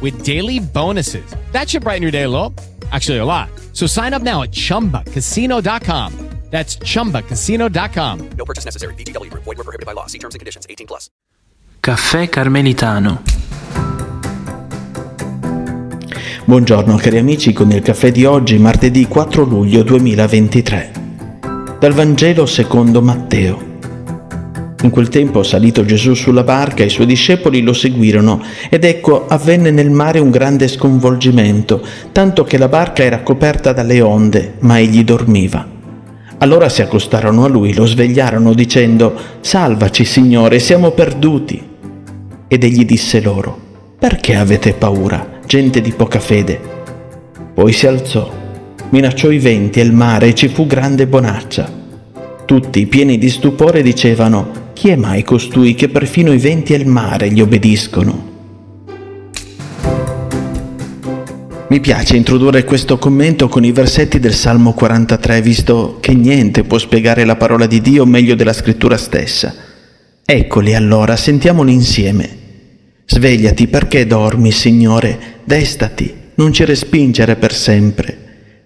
[0.00, 1.34] with daily bonuses.
[1.52, 2.54] That should brighten your day a little.
[2.92, 3.48] Actually, a lot.
[3.72, 6.12] So sign up now at chumbacasino.com.
[6.50, 8.28] That's chumbacasino.com.
[8.38, 8.94] No purchase necessary.
[8.94, 9.44] VGW Group.
[9.44, 10.06] Void were prohibited by law.
[10.06, 10.64] See terms and conditions.
[10.68, 11.10] 18 plus.
[11.80, 13.22] Caffè Carmelitano.
[16.44, 20.92] Buongiorno cari amici con il caffè di oggi, martedì 4 luglio 2023.
[21.80, 23.65] Dal Vangelo secondo Matteo.
[24.82, 29.70] In quel tempo, salito Gesù sulla barca, i suoi discepoli lo seguirono ed ecco avvenne
[29.70, 31.82] nel mare un grande sconvolgimento,
[32.12, 35.66] tanto che la barca era coperta dalle onde, ma egli dormiva.
[36.38, 41.62] Allora si accostarono a lui, lo svegliarono dicendo, Salvaci, Signore, siamo perduti.
[42.46, 43.58] Ed egli disse loro,
[43.98, 45.34] Perché avete paura?
[45.46, 46.60] gente di poca fede.
[47.54, 48.30] Poi si alzò,
[48.90, 51.72] minacciò i venti e il mare e ci fu grande bonaccia.
[52.44, 56.86] Tutti, pieni di stupore, dicevano, chi è mai costui che perfino i venti e il
[56.86, 58.34] mare gli obbediscono?
[61.68, 66.76] Mi piace introdurre questo commento con i versetti del Salmo 43, visto che niente può
[66.76, 69.54] spiegare la parola di Dio meglio della scrittura stessa.
[70.26, 72.28] Eccoli allora, sentiamoli insieme.
[73.06, 78.14] Svegliati perché dormi, Signore, destati, non ci respingere per sempre.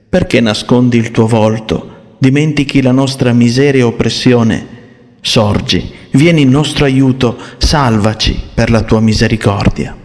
[0.08, 4.78] Perché nascondi il tuo volto, dimentichi la nostra miseria e oppressione.
[5.20, 9.96] Sorgi, vieni in nostro aiuto, salvaci per la tua misericordia.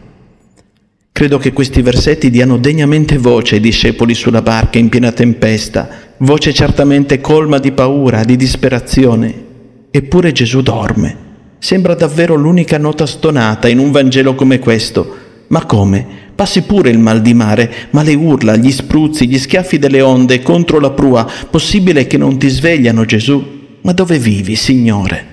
[1.12, 5.88] Credo che questi versetti diano degnamente voce ai discepoli sulla barca in piena tempesta,
[6.18, 9.44] voce certamente colma di paura, di disperazione.
[9.92, 11.24] Eppure Gesù dorme
[11.66, 15.16] Sembra davvero l'unica nota stonata in un Vangelo come questo.
[15.47, 16.06] Ma come?
[16.36, 20.44] Passi pure il mal di mare, ma le urla, gli spruzzi, gli schiaffi delle onde
[20.44, 23.55] contro la prua, possibile che non ti svegliano, Gesù?
[23.85, 25.25] Ma dove vivi, Signore?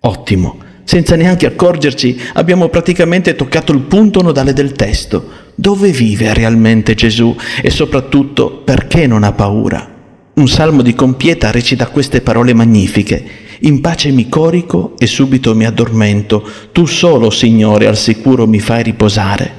[0.00, 0.58] Ottimo.
[0.84, 5.28] Senza neanche accorgerci, abbiamo praticamente toccato il punto nodale del testo.
[5.54, 7.36] Dove vive realmente Gesù?
[7.60, 9.86] E soprattutto, perché non ha paura?
[10.32, 13.22] Un salmo di compieta recita queste parole magnifiche.
[13.60, 16.48] In pace mi corico e subito mi addormento.
[16.72, 19.52] Tu solo, Signore, al sicuro mi fai riposare.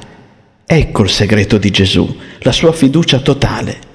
[0.66, 3.89] Ecco il segreto di Gesù, la sua fiducia totale.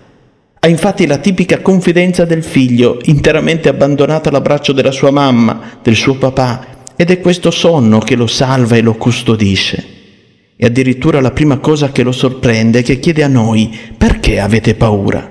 [0.64, 6.14] Ha infatti la tipica confidenza del figlio, interamente abbandonato all'abbraccio della sua mamma, del suo
[6.14, 9.84] papà, ed è questo sonno che lo salva e lo custodisce.
[10.56, 14.74] E addirittura la prima cosa che lo sorprende è che chiede a noi, perché avete
[14.74, 15.30] paura?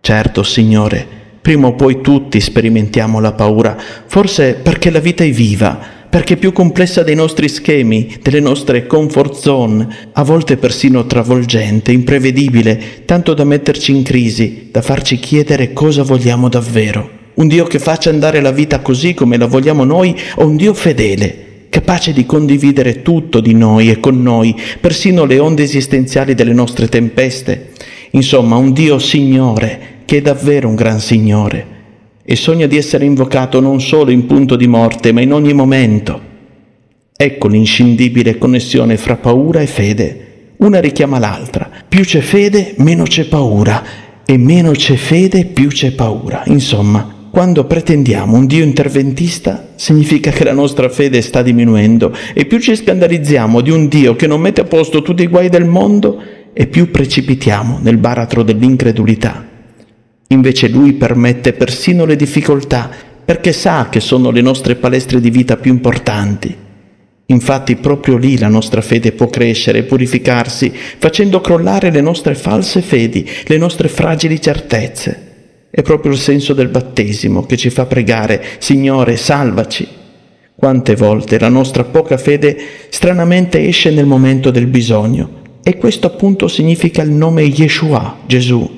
[0.00, 3.74] Certo, Signore, Prima o poi tutti sperimentiamo la paura,
[4.06, 5.78] forse perché la vita è viva,
[6.10, 13.04] perché più complessa dei nostri schemi, delle nostre comfort zone, a volte persino travolgente, imprevedibile,
[13.04, 17.16] tanto da metterci in crisi, da farci chiedere cosa vogliamo davvero.
[17.34, 20.72] Un Dio che faccia andare la vita così come la vogliamo noi o un Dio
[20.72, 26.54] fedele, capace di condividere tutto di noi e con noi, persino le onde esistenziali delle
[26.54, 27.72] nostre tempeste.
[28.12, 31.76] Insomma, un Dio Signore che è davvero un gran Signore
[32.30, 36.20] e sogna di essere invocato non solo in punto di morte, ma in ogni momento.
[37.16, 40.26] Ecco l'inscindibile connessione fra paura e fede.
[40.58, 41.70] Una richiama l'altra.
[41.88, 43.82] Più c'è fede, meno c'è paura,
[44.26, 46.42] e meno c'è fede, più c'è paura.
[46.48, 52.58] Insomma, quando pretendiamo un Dio interventista, significa che la nostra fede sta diminuendo e più
[52.58, 56.20] ci scandalizziamo di un Dio che non mette a posto tutti i guai del mondo
[56.52, 59.47] e più precipitiamo nel baratro dell'incredulità.
[60.28, 62.90] Invece lui permette persino le difficoltà
[63.24, 66.56] perché sa che sono le nostre palestre di vita più importanti.
[67.30, 72.80] Infatti proprio lì la nostra fede può crescere e purificarsi, facendo crollare le nostre false
[72.80, 75.26] fedi, le nostre fragili certezze.
[75.70, 79.86] È proprio il senso del battesimo che ci fa pregare, Signore, salvaci.
[80.54, 82.56] Quante volte la nostra poca fede
[82.88, 85.42] stranamente esce nel momento del bisogno.
[85.62, 88.77] E questo appunto significa il nome Yeshua, Gesù.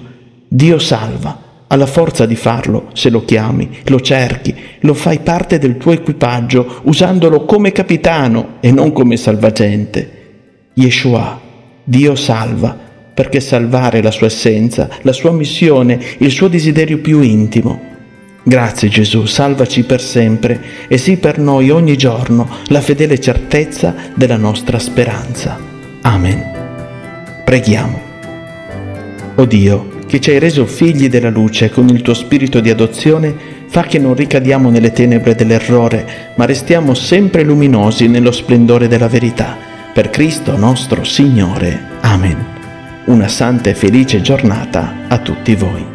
[0.52, 5.58] Dio salva, ha la forza di farlo se lo chiami, lo cerchi, lo fai parte
[5.58, 10.70] del tuo equipaggio, usandolo come capitano e non come salvagente.
[10.74, 11.40] Yeshua,
[11.84, 12.76] Dio salva,
[13.14, 17.80] perché salvare la sua essenza, la sua missione, il suo desiderio più intimo.
[18.42, 24.36] Grazie Gesù, salvaci per sempre e sii per noi ogni giorno la fedele certezza della
[24.36, 25.56] nostra speranza.
[26.00, 26.44] Amen.
[27.44, 28.00] Preghiamo.
[29.36, 33.32] O Dio, che ci hai reso figli della luce con il tuo spirito di adozione,
[33.68, 39.56] fa che non ricadiamo nelle tenebre dell'errore, ma restiamo sempre luminosi nello splendore della verità.
[39.94, 41.80] Per Cristo nostro Signore.
[42.00, 42.44] Amen.
[43.04, 45.89] Una santa e felice giornata a tutti voi.